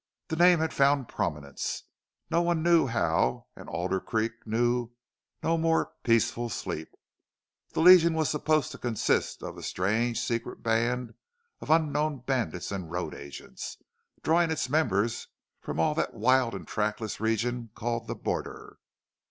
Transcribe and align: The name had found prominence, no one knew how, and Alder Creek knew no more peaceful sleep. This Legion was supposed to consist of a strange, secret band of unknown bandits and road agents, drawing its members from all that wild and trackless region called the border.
The 0.29 0.35
name 0.35 0.57
had 0.57 0.73
found 0.73 1.07
prominence, 1.09 1.83
no 2.31 2.41
one 2.41 2.63
knew 2.63 2.87
how, 2.87 3.45
and 3.55 3.69
Alder 3.69 3.99
Creek 3.99 4.31
knew 4.47 4.89
no 5.43 5.59
more 5.59 5.93
peaceful 6.01 6.49
sleep. 6.49 6.89
This 7.69 7.77
Legion 7.77 8.15
was 8.15 8.27
supposed 8.27 8.71
to 8.71 8.79
consist 8.79 9.43
of 9.43 9.59
a 9.59 9.61
strange, 9.61 10.19
secret 10.19 10.63
band 10.63 11.13
of 11.59 11.69
unknown 11.69 12.21
bandits 12.21 12.71
and 12.71 12.89
road 12.89 13.13
agents, 13.13 13.77
drawing 14.23 14.49
its 14.49 14.67
members 14.69 15.27
from 15.59 15.79
all 15.79 15.93
that 15.93 16.15
wild 16.15 16.55
and 16.55 16.67
trackless 16.67 17.19
region 17.19 17.69
called 17.75 18.07
the 18.07 18.15
border. 18.15 18.79